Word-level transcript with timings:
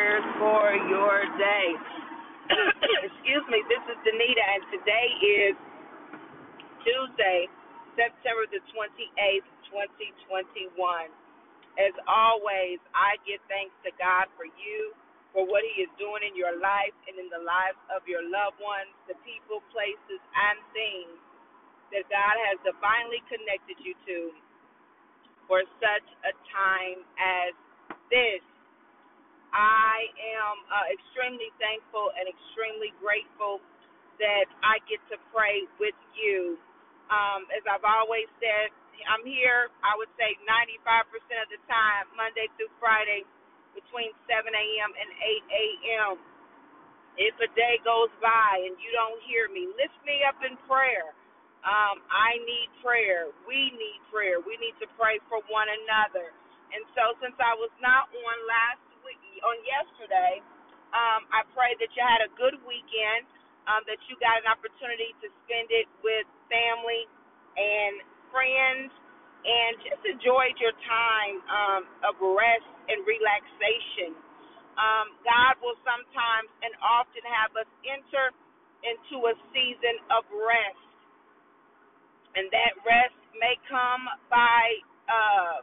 prayers 0.00 0.24
for 0.40 0.64
your 0.88 1.28
day. 1.36 1.68
Excuse 3.04 3.44
me, 3.52 3.60
this 3.68 3.84
is 3.84 4.00
Danita, 4.00 4.44
and 4.56 4.64
today 4.72 5.08
is 5.20 5.54
Tuesday, 6.80 7.52
September 8.00 8.48
the 8.48 8.64
28th, 8.72 9.44
2021. 9.68 10.72
As 11.76 11.92
always, 12.08 12.80
I 12.96 13.20
give 13.28 13.44
thanks 13.52 13.76
to 13.84 13.92
God 14.00 14.32
for 14.40 14.48
you, 14.48 14.96
for 15.36 15.44
what 15.44 15.68
He 15.68 15.84
is 15.84 15.92
doing 16.00 16.24
in 16.24 16.32
your 16.32 16.56
life 16.56 16.96
and 17.04 17.20
in 17.20 17.28
the 17.28 17.44
lives 17.44 17.76
of 17.92 18.00
your 18.08 18.24
loved 18.24 18.56
ones, 18.56 18.88
the 19.04 19.20
people, 19.20 19.60
places, 19.68 20.20
and 20.32 20.56
things 20.72 21.12
that 21.92 22.08
God 22.08 22.40
has 22.48 22.56
divinely 22.64 23.20
connected 23.28 23.76
you 23.84 23.92
to 24.08 24.32
for 25.44 25.60
such 25.76 26.08
a 26.24 26.32
time 26.48 27.04
as 27.20 27.52
this. 28.08 28.40
I 30.00 30.08
am 30.40 30.56
uh, 30.72 30.86
extremely 30.96 31.52
thankful 31.60 32.08
and 32.16 32.24
extremely 32.24 32.96
grateful 33.04 33.60
that 34.22 34.48
I 34.64 34.80
get 34.88 35.00
to 35.12 35.20
pray 35.36 35.68
with 35.76 35.96
you. 36.16 36.56
Um, 37.12 37.44
as 37.52 37.64
I've 37.68 37.84
always 37.84 38.28
said, 38.40 38.72
I'm 39.12 39.24
here, 39.28 39.68
I 39.84 39.96
would 40.00 40.10
say 40.16 40.36
95% 40.48 41.04
of 41.44 41.48
the 41.52 41.60
time, 41.68 42.08
Monday 42.16 42.48
through 42.56 42.72
Friday, 42.80 43.28
between 43.76 44.16
7 44.24 44.48
a.m. 44.48 44.92
and 44.96 45.10
8 45.12 45.44
a.m. 45.52 46.12
If 47.18 47.34
a 47.42 47.50
day 47.58 47.80
goes 47.82 48.12
by 48.22 48.62
and 48.62 48.78
you 48.78 48.90
don't 48.94 49.18
hear 49.26 49.50
me, 49.50 49.66
lift 49.74 49.96
me 50.06 50.22
up 50.28 50.38
in 50.46 50.54
prayer. 50.70 51.10
Um, 51.66 52.00
I 52.08 52.38
need 52.46 52.70
prayer. 52.80 53.28
We 53.44 53.74
need 53.74 54.00
prayer. 54.12 54.38
We 54.40 54.56
need 54.62 54.76
to 54.80 54.88
pray 54.96 55.18
for 55.28 55.42
one 55.50 55.68
another. 55.68 56.30
And 56.70 56.86
so, 56.94 57.18
since 57.18 57.34
I 57.42 57.52
was 57.58 57.72
not 57.82 58.08
on 58.14 58.36
last 58.46 58.82
on 59.44 59.56
yesterday. 59.64 60.42
Um, 60.92 61.26
I 61.30 61.46
pray 61.54 61.76
that 61.78 61.90
you 61.94 62.02
had 62.02 62.22
a 62.24 62.30
good 62.34 62.58
weekend, 62.66 63.26
um, 63.70 63.82
that 63.86 64.00
you 64.10 64.18
got 64.18 64.40
an 64.42 64.48
opportunity 64.50 65.14
to 65.22 65.28
spend 65.46 65.70
it 65.70 65.86
with 66.02 66.26
family 66.50 67.06
and 67.58 68.02
friends, 68.34 68.90
and 69.46 69.72
just 69.86 70.02
enjoyed 70.04 70.56
your 70.60 70.74
time 70.84 71.36
um, 71.48 71.82
of 72.04 72.14
rest 72.20 72.68
and 72.92 73.00
relaxation. 73.08 74.12
Um, 74.76 75.16
God 75.24 75.60
will 75.64 75.78
sometimes 75.84 76.48
and 76.64 76.72
often 76.80 77.24
have 77.26 77.52
us 77.56 77.70
enter 77.84 78.32
into 78.84 79.28
a 79.28 79.34
season 79.52 79.96
of 80.12 80.24
rest, 80.32 80.84
and 82.36 82.48
that 82.52 82.74
rest 82.84 83.16
may 83.40 83.56
come 83.68 84.04
by 84.28 84.64
uh, 85.08 85.58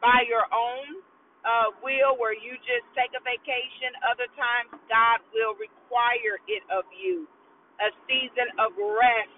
by 0.00 0.24
your 0.28 0.46
own 0.52 1.02
uh, 1.46 1.70
will 1.80 2.18
where 2.18 2.34
you 2.34 2.58
just 2.66 2.84
take 2.98 3.14
a 3.14 3.22
vacation. 3.22 3.94
Other 4.02 4.26
times, 4.34 4.74
God 4.90 5.22
will 5.30 5.54
require 5.56 6.42
it 6.50 6.66
of 6.74 6.84
you 6.90 7.30
a 7.78 7.94
season 8.10 8.50
of 8.58 8.74
rest. 8.76 9.30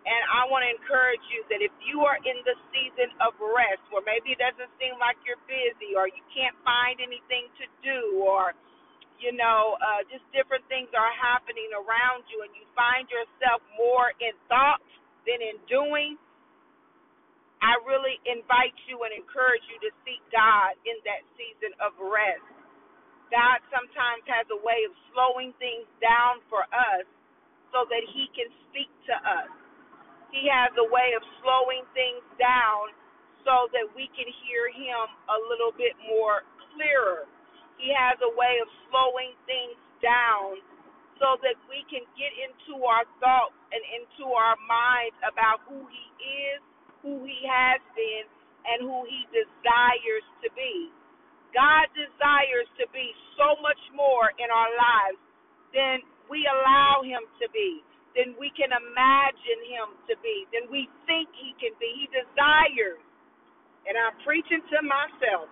And 0.00 0.22
I 0.32 0.48
want 0.48 0.64
to 0.64 0.70
encourage 0.72 1.20
you 1.28 1.44
that 1.52 1.60
if 1.60 1.70
you 1.84 2.02
are 2.08 2.16
in 2.24 2.40
the 2.48 2.56
season 2.72 3.12
of 3.20 3.36
rest, 3.38 3.84
where 3.92 4.00
maybe 4.02 4.32
it 4.32 4.40
doesn't 4.40 4.72
seem 4.80 4.96
like 4.96 5.20
you're 5.28 5.40
busy, 5.44 5.92
or 5.92 6.08
you 6.08 6.24
can't 6.32 6.56
find 6.64 6.98
anything 7.04 7.52
to 7.60 7.64
do, 7.84 8.24
or 8.24 8.56
you 9.20 9.36
know, 9.36 9.76
uh, 9.84 10.00
just 10.08 10.24
different 10.32 10.64
things 10.72 10.88
are 10.96 11.12
happening 11.12 11.68
around 11.76 12.24
you, 12.32 12.40
and 12.40 12.48
you 12.56 12.64
find 12.72 13.04
yourself 13.12 13.60
more 13.76 14.16
in 14.24 14.32
thought 14.48 14.80
than 15.28 15.44
in 15.44 15.60
doing, 15.68 16.16
I 17.60 17.76
really 17.84 18.16
invite 18.24 18.76
you 18.88 19.00
and 19.04 19.12
encourage 19.12 19.64
you 19.68 19.78
to 19.84 19.90
seek 20.04 20.20
God 20.32 20.76
in 20.88 20.96
that 21.04 21.22
season 21.36 21.76
of 21.80 21.92
rest. 22.00 22.44
God 23.30 23.62
sometimes 23.70 24.24
has 24.26 24.48
a 24.50 24.60
way 24.60 24.84
of 24.88 24.92
slowing 25.12 25.54
things 25.62 25.86
down 26.02 26.42
for 26.50 26.66
us 26.72 27.06
so 27.70 27.86
that 27.86 28.04
He 28.10 28.26
can 28.34 28.50
speak 28.68 28.90
to 29.12 29.16
us. 29.16 29.50
He 30.34 30.46
has 30.50 30.74
a 30.78 30.88
way 30.90 31.14
of 31.14 31.22
slowing 31.42 31.86
things 31.94 32.24
down 32.38 32.94
so 33.46 33.70
that 33.74 33.86
we 33.94 34.10
can 34.16 34.26
hear 34.44 34.70
Him 34.74 35.06
a 35.30 35.38
little 35.50 35.74
bit 35.76 35.94
more 36.06 36.42
clearer. 36.74 37.28
He 37.78 37.92
has 37.94 38.18
a 38.24 38.32
way 38.34 38.58
of 38.60 38.68
slowing 38.90 39.36
things 39.46 39.78
down 40.02 40.60
so 41.20 41.36
that 41.44 41.56
we 41.68 41.84
can 41.92 42.02
get 42.16 42.32
into 42.40 42.82
our 42.88 43.04
thoughts 43.20 43.56
and 43.70 43.82
into 44.00 44.32
our 44.32 44.56
minds 44.66 45.16
about 45.24 45.62
who 45.68 45.84
He 45.88 46.06
is 46.54 46.60
who 47.02 47.24
he 47.24 47.40
has 47.48 47.80
been 47.96 48.26
and 48.68 48.84
who 48.84 49.04
he 49.08 49.24
desires 49.32 50.26
to 50.44 50.48
be. 50.52 50.92
God 51.54 51.90
desires 51.96 52.68
to 52.78 52.86
be 52.94 53.10
so 53.34 53.58
much 53.62 53.80
more 53.96 54.30
in 54.38 54.48
our 54.52 54.70
lives 54.70 55.20
than 55.74 56.04
we 56.30 56.46
allow 56.46 57.02
him 57.02 57.26
to 57.42 57.46
be, 57.50 57.82
than 58.14 58.38
we 58.38 58.54
can 58.54 58.70
imagine 58.70 59.60
him 59.66 59.88
to 60.06 60.14
be, 60.22 60.46
than 60.54 60.70
we 60.70 60.86
think 61.10 61.26
he 61.34 61.56
can 61.58 61.74
be. 61.82 61.90
He 62.04 62.06
desires, 62.12 63.02
and 63.88 63.98
I'm 63.98 64.14
preaching 64.22 64.62
to 64.62 64.78
myself, 64.86 65.50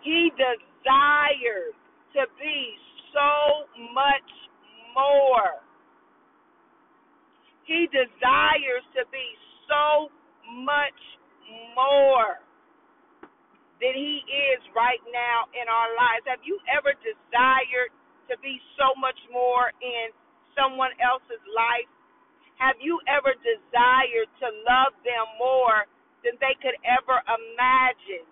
he 0.00 0.32
desires 0.38 1.76
to 2.16 2.24
be 2.40 2.60
so 3.12 3.68
much 3.92 4.30
more. 4.96 5.60
He 7.68 7.90
desires 7.92 8.86
to 8.96 9.04
be 9.12 9.26
so 9.68 10.08
much 10.50 11.00
more 11.74 12.40
than 13.80 13.94
he 13.94 14.24
is 14.24 14.60
right 14.72 15.02
now 15.12 15.46
in 15.52 15.68
our 15.68 15.90
lives. 15.96 16.24
Have 16.26 16.42
you 16.44 16.58
ever 16.70 16.96
desired 17.04 17.92
to 18.32 18.34
be 18.40 18.58
so 18.80 18.96
much 18.98 19.18
more 19.30 19.70
in 19.84 20.10
someone 20.56 20.92
else's 20.98 21.42
life? 21.52 21.88
Have 22.56 22.80
you 22.80 22.98
ever 23.04 23.36
desired 23.44 24.28
to 24.40 24.48
love 24.64 24.96
them 25.04 25.26
more 25.36 25.84
than 26.24 26.40
they 26.40 26.56
could 26.64 26.76
ever 26.88 27.20
imagine? 27.28 28.24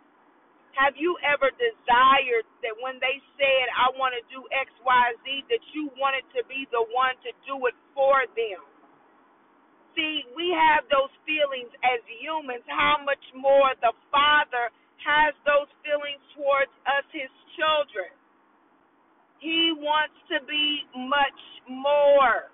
Have 0.75 0.98
you 0.98 1.14
ever 1.22 1.54
desired 1.54 2.42
that 2.66 2.75
when 2.82 2.98
they 2.98 3.22
said, 3.38 3.64
I 3.78 3.94
want 3.94 4.16
to 4.19 4.22
do 4.32 4.42
XYZ, 4.50 5.46
that 5.46 5.62
you 5.70 5.92
wanted 6.00 6.26
to 6.34 6.42
be 6.50 6.66
the 6.75 6.82
one 6.91 7.14
to 7.22 7.31
do 7.46 7.60
it 7.70 7.76
for 7.94 8.26
them? 8.34 8.73
See, 9.94 10.27
we 10.34 10.50
have 10.50 10.84
those 10.91 11.10
feelings 11.22 11.71
as 11.87 12.03
humans. 12.21 12.66
How 12.66 12.99
much 13.06 13.22
more 13.34 13.71
the 13.78 13.94
Father 14.10 14.71
has 15.03 15.34
those 15.47 15.71
feelings 15.87 16.22
towards 16.34 16.72
us, 16.88 17.06
his 17.15 17.31
children. 17.55 18.10
He 19.38 19.75
wants 19.77 20.16
to 20.32 20.41
be 20.49 20.88
much 20.97 21.41
more 21.69 22.50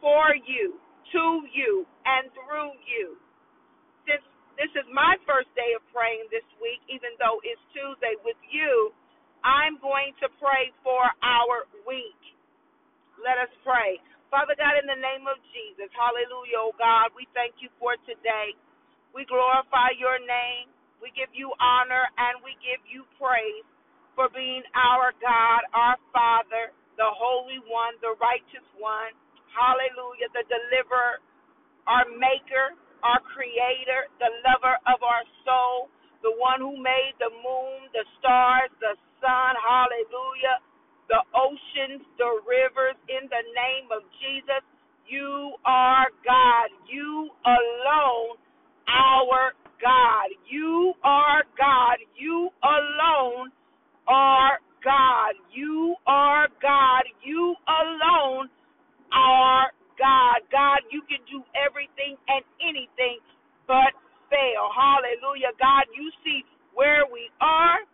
for 0.00 0.36
you, 0.36 0.78
to 1.14 1.24
you, 1.50 1.86
and 2.04 2.28
through 2.34 2.76
you. 2.84 3.16
Since 4.04 4.24
this 4.60 4.72
is 4.76 4.86
my 4.92 5.16
first 5.24 5.48
day 5.56 5.72
of 5.74 5.82
praying 5.94 6.28
this 6.28 6.46
week, 6.60 6.82
even 6.92 7.16
though 7.16 7.40
it's 7.42 7.62
Tuesday 7.72 8.14
with 8.22 8.38
you, 8.52 8.92
I'm 9.42 9.80
going 9.80 10.14
to 10.22 10.28
pray 10.38 10.70
for 10.84 11.02
our 11.24 11.66
week. 11.88 12.20
Let 13.18 13.38
us 13.40 13.52
pray. 13.64 13.98
Father 14.32 14.56
God, 14.56 14.80
in 14.80 14.88
the 14.88 14.98
name 14.98 15.28
of 15.28 15.36
Jesus, 15.52 15.92
hallelujah, 15.92 16.58
oh 16.58 16.72
God, 16.80 17.12
we 17.12 17.28
thank 17.36 17.60
you 17.60 17.68
for 17.76 17.94
today. 18.08 18.56
We 19.14 19.28
glorify 19.28 19.94
your 20.00 20.18
name. 20.18 20.72
We 21.04 21.12
give 21.14 21.30
you 21.36 21.52
honor 21.60 22.08
and 22.18 22.40
we 22.42 22.56
give 22.64 22.82
you 22.88 23.04
praise 23.20 23.66
for 24.16 24.32
being 24.32 24.64
our 24.74 25.12
God, 25.22 25.62
our 25.76 26.00
Father, 26.10 26.72
the 26.98 27.06
Holy 27.06 27.60
One, 27.70 27.94
the 28.00 28.16
Righteous 28.18 28.66
One. 28.80 29.14
Hallelujah, 29.52 30.32
the 30.34 30.48
Deliverer, 30.50 31.22
our 31.86 32.06
Maker, 32.16 32.74
our 33.04 33.20
Creator, 33.36 34.10
the 34.18 34.32
lover 34.48 34.76
of 34.90 35.00
our 35.04 35.24
soul, 35.46 35.92
the 36.24 36.34
one 36.40 36.58
who 36.62 36.74
made 36.80 37.14
the 37.20 37.30
moon, 37.30 37.90
the 37.94 38.04
stars, 38.18 38.72
the 38.82 38.96
sun. 39.22 39.52
Hallelujah 39.60 40.56
the 41.12 41.20
oceans, 41.36 42.00
the 42.16 42.32
rivers, 42.48 42.96
in 43.12 43.28
the 43.28 43.44
name 43.52 43.92
of 43.92 44.00
Jesus. 44.24 44.64
You 45.04 45.52
are 45.68 46.08
God. 46.24 46.72
You 46.88 47.28
alone, 47.44 48.40
our 48.88 49.52
God. 49.82 50.32
You 50.48 50.94
are 51.04 51.44
God. 51.60 52.00
You 52.16 52.48
alone 52.64 53.52
are 54.08 54.56
God. 54.82 55.36
You 55.52 55.96
are 56.08 56.48
God. 56.62 57.04
You 57.22 57.56
alone 57.68 58.48
are 59.12 59.70
God. 60.00 60.38
God, 60.50 60.80
you 60.90 61.02
can 61.06 61.22
do 61.30 61.44
everything 61.54 62.16
and 62.30 62.42
anything 62.62 63.20
but 63.68 63.94
fail. 64.30 64.72
Hallelujah. 64.72 65.52
God, 65.60 65.86
you 65.94 66.10
see 66.24 66.42
where 66.74 67.04
we 67.12 67.30
are. 67.42 67.84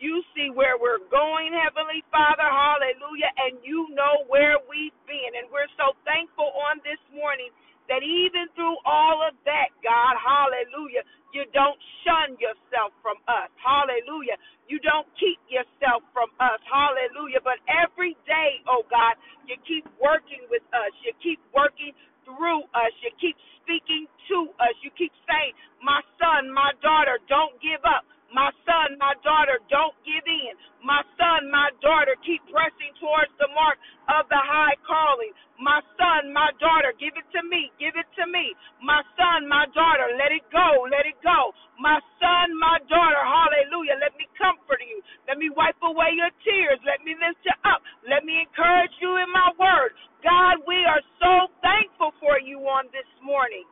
You 0.00 0.22
see 0.34 0.50
where 0.54 0.78
we're 0.80 1.02
going, 1.12 1.52
Heavenly 1.54 2.02
Father. 2.10 2.46
Hallelujah. 2.48 3.30
And 3.46 3.60
you 3.62 3.90
know 3.94 4.24
where 4.30 4.58
we've 4.70 4.96
been. 5.06 5.32
And 5.38 5.50
we're 5.52 5.70
so 5.78 5.94
thankful 6.08 6.50
on 6.70 6.80
this 6.86 7.00
morning 7.14 7.50
that 7.90 8.02
even 8.02 8.48
through 8.56 8.78
all 8.88 9.20
of 9.26 9.36
that, 9.44 9.70
God, 9.84 10.16
hallelujah, 10.16 11.04
you 11.36 11.44
don't 11.52 11.78
shun 12.06 12.38
yourself 12.40 12.94
from 13.04 13.18
us. 13.28 13.50
Hallelujah. 13.60 14.38
You 14.70 14.80
don't 14.80 15.06
keep 15.20 15.38
yourself 15.50 16.02
from 16.14 16.32
us. 16.40 16.60
Hallelujah. 16.66 17.42
But 17.44 17.60
every 17.68 18.16
day, 18.24 18.62
oh 18.70 18.86
God, 18.88 19.18
you 19.46 19.58
keep 19.68 19.84
working 20.00 20.46
with 20.48 20.64
us. 20.72 20.92
You 21.04 21.12
keep 21.20 21.42
working 21.52 21.92
through 22.24 22.64
us. 22.72 22.94
You 23.04 23.12
keep 23.20 23.36
speaking 23.62 24.08
to 24.32 24.38
us. 24.62 24.74
You 24.82 24.90
keep 24.96 25.12
saying, 25.28 25.54
My 25.84 26.00
son, 26.18 26.50
my 26.54 26.72
daughter, 26.82 27.20
don't 27.28 27.56
give 27.60 27.82
up. 27.84 28.06
My 28.30 28.52
son, 28.64 28.96
my 29.02 29.14
daughter, 29.26 29.58
don't 29.68 29.96
give 30.06 30.24
in. 30.24 30.54
My 30.86 31.02
son, 31.18 31.50
my 31.50 31.70
daughter, 31.82 32.14
keep 32.24 32.40
pressing 32.52 32.94
towards 33.02 33.32
the 33.42 33.50
mark 33.52 33.76
of 34.08 34.30
the 34.30 34.38
high 34.40 34.78
calling. 34.86 35.34
My 35.60 35.82
son, 35.98 36.32
my 36.32 36.54
daughter, 36.62 36.94
give 36.96 37.14
it 37.18 37.26
to 37.36 37.42
me. 37.46 37.74
Give 37.82 37.94
it 37.98 38.08
to 38.22 38.24
me. 38.30 38.54
My 38.80 39.02
son, 39.18 39.48
my 39.50 39.66
daughter, 39.74 40.14
let 40.16 40.32
it 40.32 40.46
go. 40.54 40.86
Let 40.88 41.04
it 41.10 41.18
go. 41.26 41.52
My 41.80 42.00
son, 42.22 42.54
my 42.58 42.78
daughter, 42.88 43.20
hallelujah. 43.22 43.98
Let 44.00 44.14
me 44.16 44.26
comfort 44.38 44.80
you. 44.84 45.02
Let 45.28 45.38
me 45.38 45.50
wipe 45.52 45.80
away 45.82 46.14
your 46.16 46.32
tears. 46.46 46.80
Let 46.86 47.02
me 47.04 47.18
lift 47.18 47.42
you 47.44 47.56
up. 47.68 47.82
Let 48.08 48.24
me 48.24 48.40
encourage 48.44 48.94
you 49.02 49.16
in 49.20 49.28
my 49.32 49.50
word. 49.60 49.92
God, 50.24 50.62
we 50.66 50.84
are 50.86 51.02
so 51.20 51.52
thankful 51.62 52.12
for 52.22 52.40
you 52.40 52.60
on 52.66 52.88
this 52.92 53.08
morning 53.22 53.66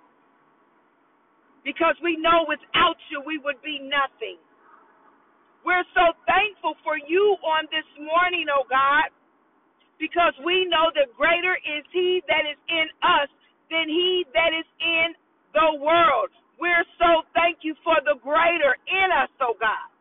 because 1.65 1.97
we 2.03 2.17
know 2.21 2.47
without 2.49 2.99
you 3.11 3.23
we 3.27 3.39
would 3.43 3.61
be 3.63 3.81
nothing. 3.83 4.39
We're 5.65 5.87
so 5.95 6.15
thankful 6.27 6.77
for 6.85 6.99
you 6.99 7.37
on 7.43 7.67
this 7.75 7.87
morning, 7.99 8.47
oh 8.53 8.67
God, 8.71 9.11
because 10.01 10.35
we 10.47 10.67
know 10.71 10.91
that 10.97 11.13
greater 11.19 11.57
is 11.63 11.85
He 11.93 12.22
that 12.33 12.49
is 12.49 12.57
in 12.73 12.89
us 13.05 13.29
than 13.69 13.93
He 13.93 14.25
that 14.33 14.57
is 14.57 14.69
in 14.81 15.13
the 15.53 15.77
world. 15.85 16.33
We're 16.57 16.89
so 16.97 17.29
thank 17.37 17.61
you 17.63 17.77
for 17.85 18.01
the 18.09 18.17
greater 18.25 18.73
in 18.89 19.09
us, 19.13 19.29
oh 19.45 19.55
God. 19.61 19.93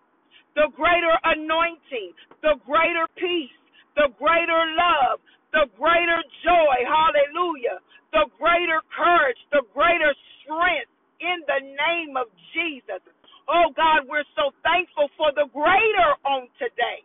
The 0.56 0.72
greater 0.76 1.16
anointing, 1.24 2.16
the 2.44 2.56
greater 2.64 3.08
peace, 3.20 3.56
the 3.96 4.10
greater 4.20 4.64
love, 4.80 5.20
the 5.52 5.68
greater 5.80 6.24
joy, 6.44 6.78
hallelujah, 6.88 7.84
the 8.16 8.28
greater 8.40 8.80
courage, 8.96 9.40
the 9.52 9.64
greater 9.76 10.16
strength 10.44 10.92
in 11.22 11.44
the 11.48 11.62
name 11.64 12.18
of 12.18 12.28
Jesus. 12.56 13.04
Oh 13.48 13.72
God, 13.76 14.08
we're 14.08 14.28
so 14.36 14.52
thankful 14.64 15.12
for 15.20 15.32
the 15.36 15.48
greater 15.52 16.12
on 16.28 16.48
today. 16.60 17.04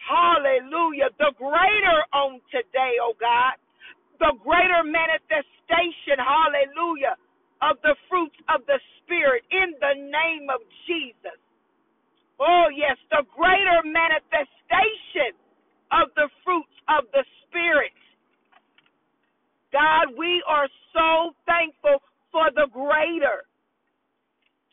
Hallelujah. 0.00 1.10
The 1.18 1.32
greater 1.38 2.00
on 2.14 2.40
today, 2.50 2.96
oh 3.02 3.14
God. 3.20 3.58
The 4.20 4.34
greater 4.42 4.82
manifestation, 4.82 6.18
hallelujah, 6.18 7.18
of 7.62 7.78
the 7.82 7.94
fruits 8.10 8.38
of 8.50 8.66
the 8.66 8.80
Spirit 9.02 9.44
in 9.50 9.74
the 9.78 9.94
name 9.94 10.50
of 10.50 10.62
Jesus. 10.86 11.38
Oh, 12.40 12.66
yes, 12.74 12.96
the 13.10 13.24
greater 13.34 13.82
manifestation 13.86 15.34
of 15.92 16.10
the 16.16 16.30
fruits 16.44 16.74
of 16.88 17.06
the 17.12 17.24
Spirit. 17.46 17.94
God, 19.72 20.14
we 20.18 20.42
are 20.48 20.68
so 20.94 21.34
thankful 21.46 22.02
for 22.32 22.50
the 22.54 22.66
greater. 22.72 23.44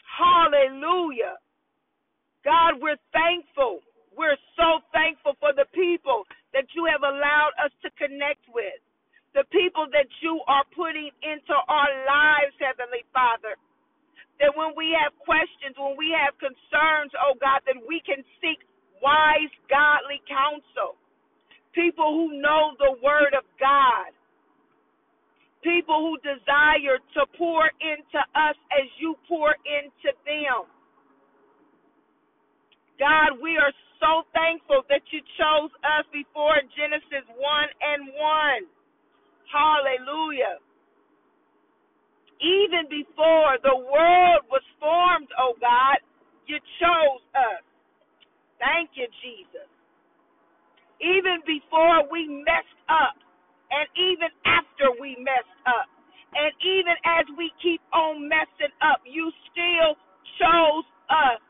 Hallelujah. 0.05 1.37
God, 2.45 2.79
we're 2.81 3.01
thankful. 3.11 3.81
We're 4.15 4.39
so 4.55 4.79
thankful 4.93 5.35
for 5.41 5.51
the 5.53 5.67
people 5.75 6.23
that 6.53 6.69
you 6.77 6.87
have 6.87 7.03
allowed 7.03 7.53
us 7.59 7.73
to 7.83 7.91
connect 7.99 8.45
with, 8.53 8.79
the 9.35 9.43
people 9.51 9.87
that 9.91 10.07
you 10.23 10.39
are 10.47 10.63
putting 10.71 11.11
into 11.25 11.55
our 11.67 11.91
lives, 12.07 12.55
Heavenly 12.61 13.03
Father. 13.25 13.57
That 14.37 14.53
when 14.53 14.77
we 14.77 14.93
have 14.93 15.15
questions, 15.25 15.73
when 15.79 15.97
we 15.97 16.13
have 16.13 16.37
concerns, 16.37 17.09
oh 17.17 17.33
God, 17.41 17.65
that 17.65 17.79
we 17.89 18.03
can 18.05 18.21
seek 18.37 18.61
wise, 19.01 19.53
godly 19.71 20.21
counsel. 20.29 20.99
People 21.73 22.13
who 22.13 22.41
know 22.41 22.77
the 22.77 23.01
Word 23.01 23.33
of 23.33 23.45
God 23.57 24.13
people 25.65 25.97
who 26.05 26.13
desire 26.21 27.01
to 27.17 27.21
pour 27.37 27.65
into 27.81 28.21
us 28.37 28.57
as 28.77 28.85
you 29.01 29.17
pour 29.25 29.57
into 29.65 30.13
them. 30.29 30.69
God, 33.01 33.41
we 33.41 33.57
are 33.57 33.73
so 33.97 34.23
thankful 34.37 34.85
that 34.93 35.01
you 35.09 35.21
chose 35.41 35.73
us 35.81 36.05
before 36.13 36.61
Genesis 36.77 37.25
1 37.33 37.41
and 37.41 38.13
1. 38.13 38.69
Hallelujah. 39.49 40.61
Even 42.41 42.89
before 42.89 43.57
the 43.63 43.75
world 43.75 44.43
was 44.51 44.63
formed, 44.79 45.29
oh 45.39 45.55
God, 45.61 45.99
you 46.47 46.59
chose 46.81 47.23
us. 47.35 47.63
Thank 48.59 48.95
you, 48.95 49.07
Jesus. 49.23 49.67
Even 51.01 51.43
before 51.47 52.07
we 52.11 52.27
messed 52.27 52.81
up, 52.87 53.15
and 53.71 53.87
even 53.97 54.29
after 54.45 54.93
we 55.01 55.17
messed 55.19 55.59
up. 55.65 55.89
And 56.35 56.51
even 56.61 56.95
as 57.07 57.25
we 57.39 57.51
keep 57.63 57.81
on 57.95 58.27
messing 58.27 58.73
up, 58.83 58.99
you 59.07 59.31
still 59.51 59.95
chose 60.39 60.87
us. 61.09 61.41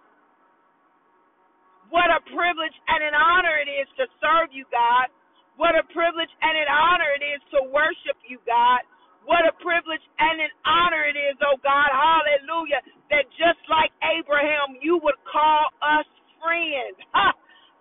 What 1.89 2.09
a 2.13 2.21
privilege 2.29 2.75
and 2.89 3.01
an 3.01 3.15
honor 3.17 3.57
it 3.61 3.69
is 3.69 3.89
to 3.97 4.05
serve 4.21 4.53
you, 4.53 4.65
God. 4.69 5.09
What 5.57 5.73
a 5.77 5.85
privilege 5.93 6.31
and 6.41 6.55
an 6.57 6.69
honor 6.69 7.09
it 7.17 7.23
is 7.23 7.41
to 7.57 7.59
worship 7.71 8.17
you, 8.27 8.37
God. 8.45 8.85
What 9.25 9.45
a 9.49 9.53
privilege 9.61 10.03
and 10.19 10.41
an 10.41 10.53
honor 10.65 11.03
it 11.09 11.17
is, 11.17 11.37
oh 11.43 11.57
God, 11.63 11.89
hallelujah, 11.91 12.81
that 13.11 13.25
just 13.37 13.61
like 13.69 13.91
Abraham, 14.05 14.77
you 14.81 14.99
would 15.03 15.19
call 15.29 15.69
us 15.83 16.07
friends. 16.41 16.97
Ha, 17.13 17.33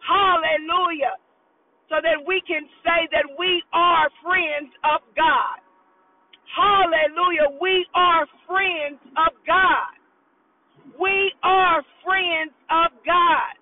hallelujah 0.04 1.12
so 1.90 1.96
that 2.02 2.20
we 2.26 2.42
can 2.46 2.64
say 2.84 3.08
that 3.12 3.26
we 3.38 3.62
are 3.72 4.08
friends 4.22 4.72
of 4.84 5.02
God. 5.16 5.58
Hallelujah. 6.50 7.58
We 7.60 7.86
are 7.94 8.26
friends 8.46 9.00
of 9.18 9.32
God. 9.46 9.94
We 11.00 11.32
are 11.42 11.82
friends 12.04 12.54
of 12.70 12.92
God. 13.06 13.54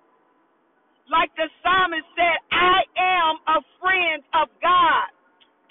Like 1.11 1.31
the 1.37 1.49
psalmist 1.63 2.07
said, 2.15 2.37
I 2.51 2.79
am 2.97 3.35
a 3.47 3.59
friend 3.81 4.23
of 4.35 4.49
God. 4.61 5.09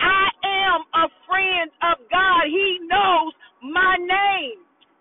I 0.00 0.26
am 0.44 0.80
a 0.94 1.06
friend 1.28 1.70
of 1.94 2.01
God. 2.32 2.48
He 2.48 2.78
knows 2.88 3.32
my 3.62 3.96
name. 3.98 4.58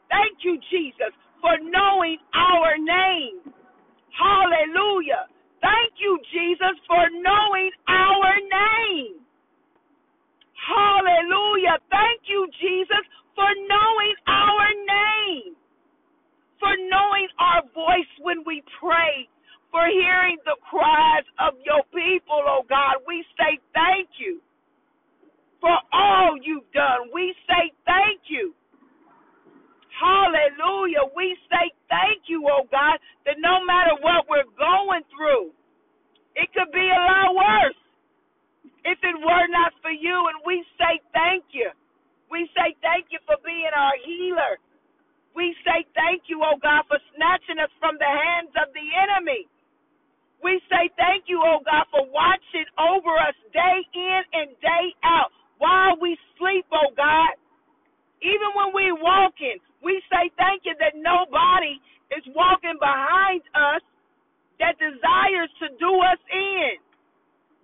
Thank 0.09 0.43
you, 0.43 0.59
Jesus, 0.71 1.13
for 1.41 1.55
knowing 1.63 2.17
our 2.33 2.77
name. 2.77 3.39
Hallelujah. 4.11 5.27
Thank 5.61 5.93
you, 5.99 6.19
Jesus, 6.33 6.75
for 6.87 7.05
knowing 7.21 7.71
our 7.87 8.33
name. 8.39 9.21
Hallelujah. 10.57 11.77
Thank 11.91 12.21
you, 12.27 12.47
Jesus, 12.61 13.05
for 13.35 13.49
knowing 13.67 14.15
our 14.27 14.67
name, 14.85 15.55
for 16.59 16.73
knowing 16.89 17.27
our 17.39 17.63
voice 17.73 18.11
when 18.21 18.43
we 18.45 18.63
pray, 18.79 19.27
for 19.71 19.87
hearing 19.87 20.37
the 20.45 20.57
cries 20.69 21.25
of 21.39 21.55
your 21.65 21.83
people, 21.95 22.43
oh 22.45 22.63
God. 22.69 23.01
We 23.07 23.25
say 23.37 23.59
thank 23.73 24.09
you 24.19 24.41
for 25.61 25.77
all 25.93 26.35
you've 26.43 26.69
done. 26.73 27.09
We 27.13 27.35
say 27.47 27.71
thank 27.85 28.27
you. 28.29 28.53
Hallelujah. 29.93 31.09
We 31.15 31.37
say 31.51 31.71
thank 31.89 32.27
you, 32.27 32.45
oh 32.49 32.65
God, 32.71 32.97
that 33.25 33.37
no 33.39 33.63
matter 33.65 33.95
what 34.01 34.27
we're 34.29 34.49
going 34.57 35.03
through, 35.13 35.53
it 36.35 36.49
could 36.53 36.71
be 36.73 36.85
a 36.87 37.01
lot 37.01 37.35
worse 37.35 37.81
if 38.85 38.99
it 39.03 39.17
were 39.19 39.47
not 39.51 39.73
for 39.81 39.91
you. 39.93 40.15
And 40.31 40.39
we 40.45 40.65
say 40.79 41.01
thank 41.13 41.45
you. 41.53 41.71
We 42.31 42.49
say 42.57 42.75
thank 42.81 43.11
you 43.11 43.19
for 43.27 43.37
being 43.45 43.71
our 43.75 43.97
healer. 44.05 44.59
We 45.35 45.55
say 45.65 45.85
thank 45.95 46.27
you, 46.29 46.41
oh 46.43 46.57
God, 46.61 46.85
for 46.89 46.99
snatching 47.15 47.59
us 47.61 47.71
from 47.79 47.97
the 47.99 48.09
hands 48.09 48.53
of 48.57 48.73
the 48.73 48.87
enemy. 48.97 49.47
We 50.43 50.61
say 50.71 50.89
thank 50.97 51.25
you, 51.27 51.41
oh 51.43 51.61
God, 51.65 51.85
for 51.91 52.05
watching 52.09 52.67
over 52.79 53.13
us 53.19 53.37
day 53.53 53.79
in 53.95 54.21
and 54.33 54.49
day 54.61 54.87
out 55.03 55.31
while 55.61 55.95
we 56.01 56.17
sleep, 56.41 56.65
oh 56.73 56.91
God. 56.97 57.37
Even 58.23 58.49
when 58.55 58.71
we're 58.73 58.97
walking, 58.99 59.59
we 59.83 60.01
say 60.11 60.31
thank 60.37 60.63
you 60.65 60.75
that 60.79 60.95
nobody 60.95 61.79
is 62.15 62.23
walking 62.35 62.77
behind 62.79 63.41
us 63.55 63.83
that 64.59 64.77
desires 64.79 65.51
to 65.61 65.69
do 65.79 65.91
us 66.01 66.19
in. 66.31 66.77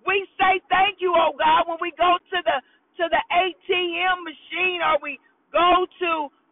We 0.06 0.28
say 0.38 0.60
thank 0.70 1.00
you, 1.02 1.16
oh 1.16 1.34
God, 1.40 1.66
when 1.72 1.80
we 1.82 1.94
go 1.98 2.20
to 2.20 2.40
the 2.44 2.58
to 3.02 3.06
the 3.10 3.24
ATM 3.32 4.18
machine 4.26 4.82
or 4.84 5.00
we 5.02 5.20
go 5.54 5.88
to 5.88 6.12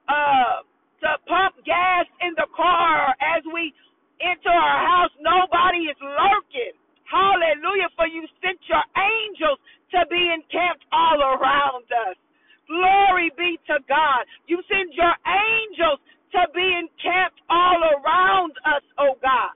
uh 0.10 0.56
to 1.04 1.10
pump 1.28 1.60
gas 1.68 2.08
in 2.24 2.34
the 2.40 2.48
car 2.56 3.12
or 3.12 3.14
as 3.20 3.44
we 3.54 3.75
enter 4.24 4.54
our 4.56 4.82
house, 4.88 5.14
nobody 5.22 5.92
is 5.92 6.00
lurking. 6.02 6.74
Hallelujah, 7.06 7.92
for 8.00 8.08
you 8.08 8.25
sent 8.42 8.58
your 8.72 8.84
angels 8.98 9.60
to 9.94 10.02
be 10.10 10.32
encamped 10.34 10.86
all 10.96 11.20
around 11.22 11.86
us. 12.10 12.18
Glory 12.66 13.30
be 13.38 13.60
to 13.68 13.78
God. 13.90 14.24
You 14.48 14.63
send 14.72 14.96
your 14.96 15.13
angels 15.28 16.00
to 16.34 16.42
be 16.56 16.66
encamped 16.66 17.38
all 17.52 17.84
around 17.84 18.54
us, 18.66 18.84
oh 18.98 19.20
God. 19.22 19.52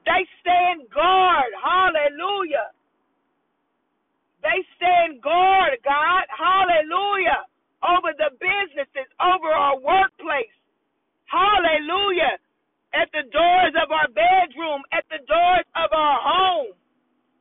They 0.08 0.24
stand 0.40 0.88
guard. 0.94 1.52
Hallelujah. 1.60 2.72
They 4.42 4.60
stand 4.76 5.22
guard, 5.22 5.78
God. 5.84 6.24
Hallelujah. 6.32 7.46
Over 7.84 8.12
the 8.16 8.32
businesses, 8.40 9.08
over 9.20 9.50
our 9.52 9.78
workplace. 9.80 10.54
Hallelujah. 11.26 12.38
At 12.94 13.10
the 13.12 13.24
doors 13.30 13.74
of 13.78 13.92
our 13.92 14.08
bedroom, 14.12 14.82
at 14.92 15.04
the 15.10 15.20
doors 15.28 15.66
of 15.76 15.90
our 15.92 16.18
home. 16.22 16.72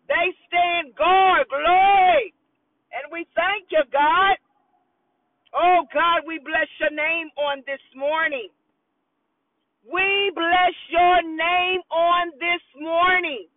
They 0.08 0.28
stand 0.48 0.96
guard. 0.96 1.48
Glory. 1.50 2.34
And 2.94 3.12
we 3.12 3.28
thank 3.36 3.70
you, 3.72 3.84
God. 3.94 4.38
Oh, 5.56 5.86
God, 5.94 6.24
we 6.28 6.40
bless 6.40 6.68
your 6.80 6.92
name 6.92 7.30
on 7.38 7.64
this 7.68 7.84
morning. 7.96 8.50
We 9.88 10.32
bless 10.36 10.76
your 10.92 11.24
name 11.24 11.82
on 11.92 12.32
this 12.40 12.64
morning 12.80 13.48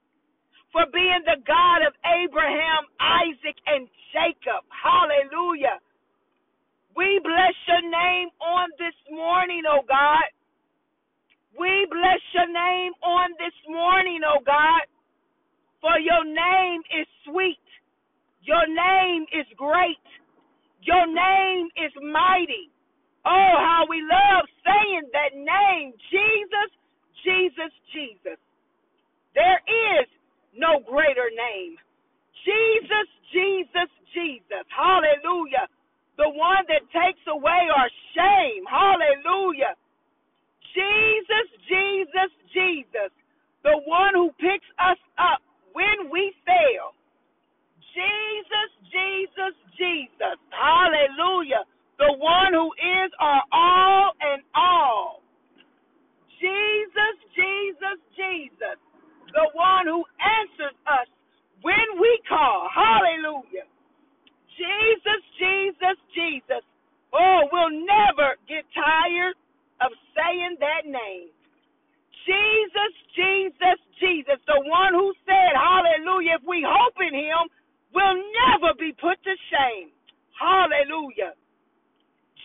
for 0.73 0.87
being 0.93 1.23
the 1.27 1.41
God 1.47 1.83
of 1.87 1.95
Abraham, 2.07 2.87
Isaac, 3.01 3.57
and 3.67 3.89
Jacob. 4.15 4.65
Hallelujah. 4.71 5.79
We 6.97 7.21
bless 7.25 7.57
your 7.69 7.83
name 7.83 8.29
on 8.41 8.71
this 8.79 8.97
morning, 9.11 9.63
oh 9.69 9.83
God. 9.89 10.29
We 11.59 11.87
bless 11.91 12.23
your 12.35 12.49
name 12.49 12.93
on 13.03 13.31
this 13.39 13.57
morning, 13.69 14.21
oh 14.27 14.41
God. 14.47 14.87
For 15.81 15.99
your 16.01 16.25
name 16.25 16.83
is 17.01 17.07
sweet. 17.27 17.63
Your 18.43 18.67
name 18.69 19.27
is 19.33 19.47
great. 19.57 20.03
Your 20.83 21.07
name 21.07 21.69
is 21.77 21.93
mighty. 22.03 22.71
Oh, 23.27 23.55
how 23.59 23.85
we 23.89 24.01
love 24.03 24.45
saying 24.65 25.05
that 25.13 25.37
name, 25.37 25.93
Jesus, 26.11 26.71
Jesus, 27.25 27.73
Jesus. 27.93 28.39
There 29.35 29.61
is 29.69 30.07
no 30.57 30.81
greater 30.81 31.29
name. 31.31 31.77
Jesus, 32.45 33.09
Jesus, 33.33 33.91
Jesus. 34.15 34.65
Hallelujah. 34.73 35.69
The 36.17 36.29
one 36.29 36.65
that 36.69 36.85
takes 36.93 37.23
away 37.29 37.69
our 37.71 37.91
shame. 38.17 38.65
Hallelujah. 38.67 39.77
Jesus, 40.75 41.47
Jesus, 41.69 42.31
Jesus. 42.53 43.13
The 43.65 43.77
one 43.87 44.15
who 44.15 44.33
picks 44.41 44.69
us 44.81 44.99
up 45.19 45.41
when 45.73 46.11
we 46.11 46.33
fail. 46.47 46.97
Jesus, 47.95 48.71
Jesus, 48.91 49.55
Jesus. 49.77 50.39
Hallelujah. 50.51 51.65
The 52.01 52.17
one 52.17 52.57
who 52.57 52.73
is 52.81 53.13
our 53.21 53.45
all 53.53 54.13
and 54.25 54.41
all. 54.57 55.21
Jesus, 56.41 57.15
Jesus, 57.37 57.99
Jesus. 58.17 58.81
The 59.37 59.47
one 59.53 59.85
who 59.87 60.03
answers 60.17 60.75
us 60.89 61.09
when 61.61 62.01
we 62.01 62.11
call. 62.27 62.73
Hallelujah. 62.73 63.69
Jesus, 64.57 65.21
Jesus, 65.37 65.97
Jesus. 66.17 66.65
Oh, 67.13 67.49
we'll 67.53 67.77
never 67.85 68.41
get 68.49 68.65
tired 68.73 69.37
of 69.85 69.93
saying 70.17 70.57
that 70.61 70.89
name. 70.89 71.29
Jesus, 72.25 72.93
Jesus, 73.17 73.79
Jesus, 74.01 74.41
the 74.47 74.61
one 74.69 74.95
who 74.95 75.13
said, 75.25 75.53
Hallelujah, 75.53 76.41
if 76.41 76.45
we 76.49 76.65
hope 76.65 76.97
in 77.01 77.15
him, 77.15 77.49
we'll 77.93 78.21
never 78.49 78.73
be 78.79 78.93
put 78.97 79.21
to 79.25 79.35
shame. 79.53 79.91
Hallelujah. 80.39 81.37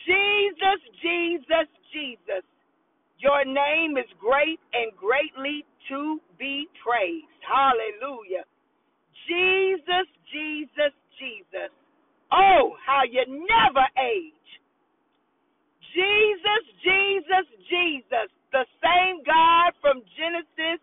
Jesus, 0.06 0.80
Jesus, 1.02 1.68
Jesus. 1.92 2.46
Your 3.20 3.44
name 3.46 3.98
is 3.98 4.10
great 4.20 4.60
and 4.74 4.92
greatly 4.98 5.66
to 5.90 6.20
be 6.38 6.68
praised. 6.84 7.42
Hallelujah. 7.42 8.46
Jesus, 9.28 10.08
Jesus, 10.32 10.94
Jesus. 11.18 11.72
Oh, 12.32 12.76
how 12.86 13.02
you 13.10 13.24
never 13.26 13.86
age. 13.98 14.34
Jesus, 16.86 17.46
Jesus. 17.68 18.30
The 18.54 18.66
same 18.80 19.26
God 19.26 19.74
from 19.82 20.06
Genesis 20.14 20.80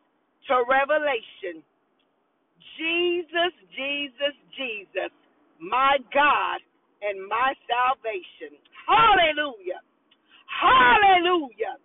to 0.50 0.66
Revelation. 0.66 1.62
Jesus, 2.76 3.54
Jesus, 3.73 4.35
Jesus. 4.59 5.14
My 5.62 5.97
God 6.12 6.59
and 7.06 7.23
my 7.30 7.54
salvation. 7.71 8.59
Hallelujah. 8.85 9.80
Hallelujah. 10.50 11.78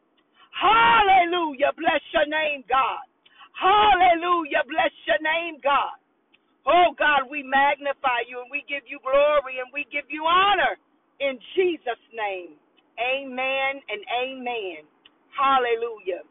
Hallelujah. 0.51 1.71
Bless 1.77 2.01
your 2.13 2.25
name, 2.27 2.65
God. 2.67 3.05
Hallelujah. 3.53 4.65
Bless 4.65 4.93
your 5.05 5.21
name, 5.21 5.62
God. 5.62 5.97
Oh, 6.67 6.91
God, 6.97 7.29
we 7.31 7.43
magnify 7.45 8.27
you 8.27 8.41
and 8.41 8.51
we 8.51 8.65
give 8.67 8.83
you 8.89 9.00
glory 9.00 9.62
and 9.63 9.69
we 9.71 9.88
give 9.88 10.09
you 10.09 10.25
honor 10.25 10.75
in 11.21 11.39
Jesus' 11.55 12.05
name. 12.12 12.59
Amen 12.99 13.73
and 13.89 14.01
amen. 14.11 14.85
Hallelujah. 15.33 16.25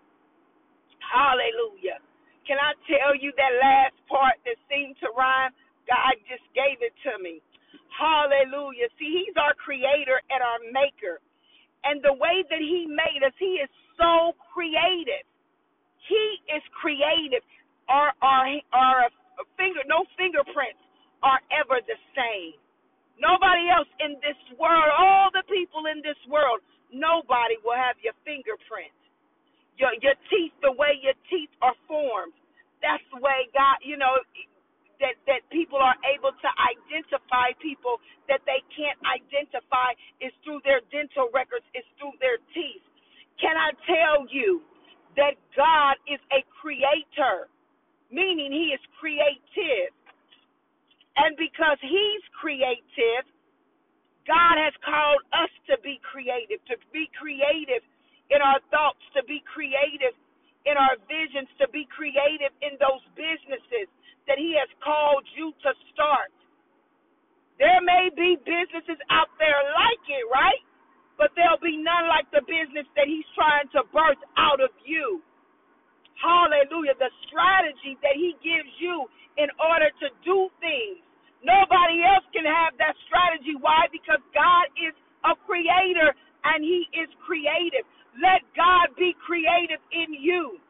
Hallelujah. 1.02 2.00
Can 2.46 2.58
I 2.61 2.75
tell 2.87 3.16
you 3.16 3.32
that 3.37 3.52
last 3.62 3.96
part 4.11 4.38
that 4.46 4.58
seemed 4.70 4.96
to 5.02 5.11
rhyme? 5.16 5.52
God 5.88 6.16
just 6.30 6.44
gave 6.54 6.78
it 6.82 6.94
to 7.08 7.18
me. 7.23 7.42
Hallelujah. 7.94 8.90
See, 8.99 9.11
He's 9.25 9.37
our 9.38 9.54
creator 9.58 10.20
and 10.30 10.40
our 10.42 10.61
maker. 10.75 11.20
And 11.85 12.02
the 12.02 12.14
way 12.16 12.44
that 12.50 12.62
He 12.62 12.87
made 12.90 13.23
us, 13.26 13.35
He 13.38 13.62
is 13.62 13.70
so 13.99 14.35
creative. 14.54 15.26
He 16.08 16.25
is 16.52 16.64
creative. 16.76 17.44
Our, 17.88 18.12
our, 18.23 18.46
our 18.75 19.00
finger, 19.58 19.82
no 19.88 20.04
fingerprints 20.18 20.80
are 21.23 21.40
ever 21.54 21.80
the 21.87 21.99
same. 22.16 22.58
Nobody 23.20 23.68
else 23.73 23.88
in 24.00 24.16
this 24.23 24.38
world, 24.61 24.90
all 24.96 25.30
the 25.35 25.44
people 25.50 25.88
in 25.90 26.00
this 26.04 26.18
world, 26.30 26.61
nobody 26.92 27.56
will 27.64 27.76
have 27.78 27.96
your 28.04 28.14
fingerprint. 28.25 28.94
Your 29.78 29.92
your 30.02 30.16
teeth, 30.32 30.54
the 30.62 30.73
way 30.73 30.99
your 31.02 31.16
teeth 31.30 31.52
are 31.62 31.76
formed. 31.88 32.35
That's 32.82 33.04
the 33.12 33.20
way 33.20 33.49
God, 33.54 33.78
you 33.85 33.96
know, 33.99 34.16
that 35.00 35.16
that 35.26 35.42
people 35.50 35.78
are 35.80 35.96
able 36.06 36.32
to 36.35 36.50
identify 36.61 37.54
people 37.62 37.99
that 38.28 38.42
they 38.46 38.62
can't 38.75 38.99
identify 39.06 39.96
is 40.20 40.35
through 40.44 40.61
their 40.66 40.82
dental 40.92 41.30
records, 41.35 41.66
is 41.75 41.87
through 41.99 42.14
their 42.20 42.38
teeth. 42.54 42.85
Can 43.40 43.56
I 43.56 43.73
tell 43.88 44.28
you 44.30 44.62
that 45.16 45.37
God 45.56 45.96
is 46.06 46.20
a 46.32 46.44
creator, 46.61 47.49
meaning 48.12 48.52
he 48.52 48.76
is 48.76 48.82
creative. 49.00 49.96
And 51.16 51.37
because 51.37 51.78
he's 51.82 52.25
creative, 52.40 53.26
God 54.28 54.58
has 54.61 54.75
called 54.85 55.23
us 55.32 55.52
to 55.70 55.78
be 55.87 56.02
creative, 56.04 56.61
to 56.68 56.76
be 56.92 57.08
creative 57.16 57.85
in 58.32 58.42
our 58.42 58.61
thoughts, 58.75 59.00
to 59.16 59.25
be 59.25 59.40
creative 59.49 60.16
in 60.66 60.76
our 60.76 60.99
visions, 61.08 61.49
to 61.62 61.70
be 61.73 61.88
creative 61.88 62.52
in 62.61 62.76
those 62.82 63.04
businesses 63.16 63.88
that 64.28 64.37
He 64.37 64.58
has 64.61 64.68
called 64.85 65.25
you 65.38 65.54
to 65.64 65.73
start. 65.94 66.32
There 67.61 67.80
may 67.85 68.11
be 68.12 68.37
businesses 68.42 69.00
out 69.12 69.30
there 69.38 69.62
like 69.76 70.04
it, 70.11 70.26
right? 70.28 70.64
But 71.16 71.32
there'll 71.38 71.62
be 71.62 71.78
none 71.78 72.08
like 72.11 72.28
the 72.35 72.44
business 72.44 72.88
that 72.99 73.06
He's 73.08 73.28
trying 73.38 73.70
to 73.78 73.87
birth 73.94 74.20
out 74.37 74.61
of 74.61 74.75
you. 74.85 75.23
Hallelujah. 76.18 76.99
The 76.99 77.12
strategy 77.30 77.96
that 78.02 78.18
He 78.18 78.35
gives 78.42 78.70
you 78.82 79.06
in 79.38 79.49
order 79.62 79.90
to 80.02 80.08
do 80.26 80.50
things. 80.61 81.06
Nobody 81.45 82.05
else 82.05 82.25
can 82.33 82.47
have 82.47 82.76
that 82.78 82.97
strategy. 83.09 83.57
Why? 83.61 83.88
Because 83.93 84.23
God 84.33 84.66
is 84.78 84.95
a 85.26 85.35
creator 85.45 86.14
and 86.45 86.64
He 86.64 86.87
is 86.97 87.11
creative. 87.26 87.85
Let 88.21 88.45
God 88.57 88.95
be 88.97 89.12
creative 89.26 89.83
in 89.93 90.14
you. 90.16 90.61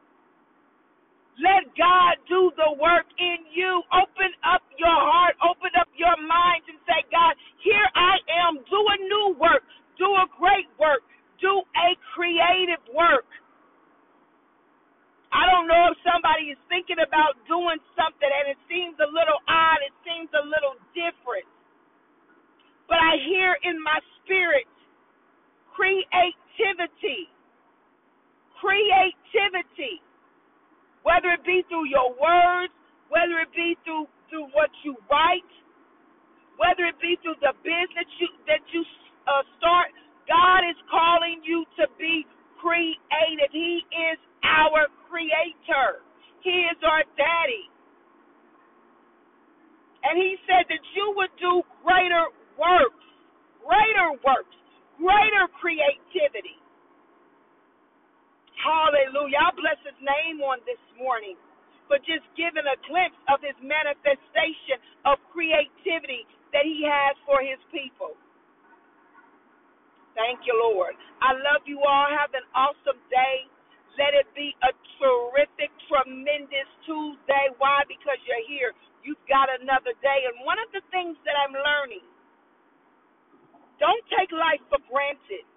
Let 1.39 1.69
God 1.79 2.19
do 2.27 2.51
the 2.59 2.75
work 2.81 3.07
in 3.21 3.47
you. 3.55 3.83
Open 3.95 4.31
up 4.43 4.65
your 4.75 4.91
heart, 4.91 5.37
open 5.45 5.71
up 5.79 5.87
your 5.95 6.17
mind, 6.19 6.67
and 6.67 6.79
say, 6.83 7.05
God, 7.13 7.37
here 7.63 7.87
I 7.95 8.19
am. 8.47 8.59
Do 8.67 8.79
a 8.81 8.97
new 9.07 9.27
work, 9.39 9.63
do 10.01 10.07
a 10.11 10.27
great 10.35 10.67
work, 10.81 11.05
do 11.39 11.63
a 11.77 11.89
creative 12.15 12.83
work. 12.91 13.29
I 15.33 15.49
don't 15.49 15.67
know 15.67 15.91
if 15.91 15.97
somebody 16.05 16.53
is 16.53 16.61
thinking 16.69 17.01
about 17.01 17.35
doing 17.49 17.81
something 17.97 18.29
and 18.29 18.47
it 18.53 18.59
seems 18.69 18.95
a 19.01 19.09
little 19.09 19.41
odd, 19.49 19.81
it 19.83 19.95
seems 20.17 20.33
a 20.33 20.41
little 20.49 20.81
different. 20.97 21.45
But 22.89 22.97
I 22.97 23.21
hear 23.29 23.57
in 23.63 23.77
my 23.83 23.99
spirit 24.25 24.65
creativity. 25.75 27.29
Creativity. 28.61 30.01
Whether 31.03 31.33
it 31.37 31.43
be 31.45 31.63
through 31.69 31.87
your 31.89 32.11
words, 32.17 32.73
whether 33.09 33.39
it 33.41 33.51
be 33.55 33.77
through 33.85 34.07
through 34.29 34.49
what 34.53 34.69
you 34.83 34.97
write, 35.11 35.47
whether 36.57 36.89
it 36.89 36.97
be 36.99 37.15
through 37.23 37.37
the 37.41 37.53
business 37.63 38.09
you, 38.19 38.29
that 38.49 38.63
you 38.73 38.83
uh, 39.29 39.43
start, 39.59 39.93
God 40.27 40.65
is 40.67 40.77
calling 40.91 41.41
you 41.45 41.65
to 41.79 41.85
be 41.99 42.25
creative. 42.59 43.51
He 43.53 43.83
is 44.11 44.19
our 44.43 44.89
creator. 45.07 46.03
He 46.43 46.67
is 46.71 46.79
our 46.83 47.03
daddy. 47.15 47.69
And 50.07 50.15
he 50.15 50.39
said 50.47 50.65
that 50.71 50.83
you 50.95 51.13
would 51.19 51.33
do 51.37 51.63
greater 51.83 52.31
works, 52.55 53.05
greater 53.59 54.15
works, 54.23 54.55
greater 54.95 55.45
creativity. 55.59 56.55
Hallelujah. 58.57 59.39
I 59.43 59.51
bless 59.55 59.79
his 59.85 59.97
name 60.01 60.41
on 60.43 60.59
this 60.65 60.81
morning 60.97 61.37
for 61.87 61.99
just 62.03 62.25
giving 62.35 62.65
a 62.67 62.77
glimpse 62.87 63.19
of 63.31 63.39
his 63.43 63.55
manifestation 63.63 64.79
of 65.07 65.19
creativity 65.31 66.25
that 66.55 66.65
he 66.65 66.83
has 66.87 67.15
for 67.27 67.39
his 67.43 67.59
people. 67.71 68.15
Thank 70.17 70.43
you, 70.47 70.55
Lord. 70.57 70.95
I 71.21 71.37
love 71.37 71.63
you 71.69 71.81
all. 71.85 72.07
Have 72.09 72.33
an 72.33 72.47
awesome 72.57 72.99
day. 73.11 73.47
Let 73.99 74.15
it 74.17 74.29
be 74.33 74.55
a 74.63 74.71
terrific, 74.99 75.71
tremendous 75.89 76.69
Tuesday. 76.87 77.53
Why? 77.59 77.83
Because 77.87 78.17
you're 78.25 78.47
here. 78.49 78.73
You've 79.07 79.23
got 79.31 79.47
another 79.47 79.95
day. 80.03 80.19
And 80.27 80.43
one 80.43 80.59
of 80.59 80.67
the 80.75 80.83
things 80.91 81.15
that 81.23 81.39
I'm 81.39 81.55
learning, 81.55 82.03
don't 83.79 84.03
take 84.11 84.35
life 84.35 84.59
for 84.67 84.83
granted. 84.91 85.47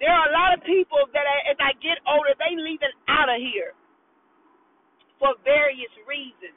There 0.00 0.08
are 0.08 0.26
a 0.26 0.32
lot 0.32 0.56
of 0.56 0.64
people 0.64 1.04
that, 1.12 1.28
as 1.52 1.60
I 1.60 1.76
get 1.84 2.00
older, 2.08 2.32
they 2.40 2.56
leaving 2.56 2.96
out 3.12 3.28
of 3.28 3.36
here 3.36 3.76
for 5.20 5.36
various 5.44 5.92
reasons. 6.08 6.56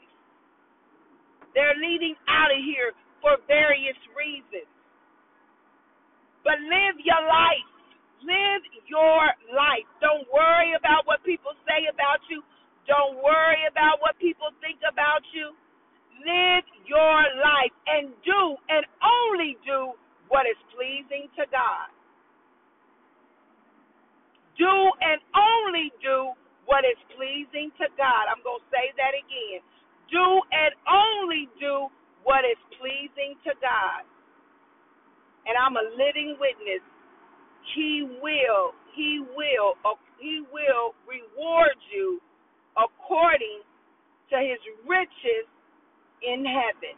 They're 1.51 1.75
leaving 1.75 2.15
out 2.31 2.55
of 2.55 2.63
here 2.63 2.95
for 3.19 3.35
various 3.45 3.99
reasons. 4.15 4.71
But 6.47 6.63
live 6.63 6.95
your 7.03 7.23
life. 7.27 7.69
Live 8.23 8.63
your 8.87 9.23
life. 9.51 9.87
Don't 9.99 10.25
worry 10.31 10.73
about 10.79 11.05
what 11.05 11.19
people 11.27 11.53
say 11.67 11.91
about 11.91 12.23
you. 12.31 12.39
Don't 12.87 13.19
worry 13.21 13.65
about 13.69 13.99
what 13.99 14.17
people 14.17 14.49
think 14.61 14.79
about 14.85 15.21
you. 15.35 15.53
Live 16.21 16.65
your 16.87 17.19
life 17.41 17.75
and 17.87 18.13
do 18.23 18.55
and 18.69 18.85
only 19.03 19.57
do 19.65 19.93
what 20.29 20.47
is 20.47 20.57
pleasing 20.73 21.29
to 21.37 21.45
God 21.51 21.89
do 24.57 24.71
and 25.03 25.19
only 25.35 25.91
do 25.99 26.31
what 26.65 26.87
is 26.87 26.97
pleasing 27.13 27.69
to 27.77 27.87
God. 27.99 28.31
I'm 28.31 28.41
going 28.41 28.63
to 28.63 28.71
say 28.71 28.91
that 28.97 29.13
again. 29.13 29.61
Do 30.09 30.25
and 30.51 30.71
only 30.87 31.47
do 31.59 31.91
what 32.23 32.47
is 32.47 32.59
pleasing 32.79 33.37
to 33.45 33.53
God. 33.61 34.07
And 35.45 35.53
I'm 35.59 35.77
a 35.77 35.85
living 35.93 36.39
witness. 36.41 36.81
He 37.75 38.07
will, 38.23 38.73
he 38.95 39.21
will, 39.35 39.77
he 40.17 40.41
will 40.49 40.97
reward 41.05 41.77
you 41.93 42.17
according 42.77 43.61
to 44.33 44.37
his 44.41 44.61
riches 44.87 45.45
in 46.27 46.45
heaven. 46.45 46.97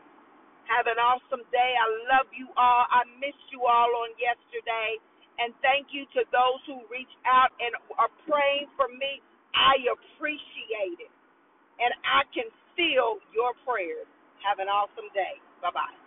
Have 0.67 0.87
an 0.89 0.99
awesome 0.99 1.45
day. 1.53 1.71
I 1.77 1.87
love 2.17 2.27
you 2.35 2.49
all. 2.57 2.85
I 2.91 3.05
missed 3.21 3.47
you 3.53 3.63
all 3.65 3.91
on 4.05 4.11
yesterday. 4.19 4.99
And 5.39 5.55
thank 5.63 5.93
you 5.95 6.05
to 6.17 6.25
those 6.33 6.61
who 6.67 6.83
reach 6.91 7.11
out 7.25 7.53
and 7.61 7.71
are 7.97 8.11
praying 8.27 8.67
for 8.75 8.89
me. 8.91 9.21
I 9.55 9.79
appreciate 9.89 10.99
it. 10.99 11.13
And 11.81 11.93
I 12.05 12.25
can 12.33 12.49
feel 12.77 13.21
your 13.33 13.53
prayers. 13.65 14.07
Have 14.45 14.59
an 14.59 14.69
awesome 14.69 15.09
day. 15.13 15.39
Bye 15.61 15.73
bye. 15.73 15.97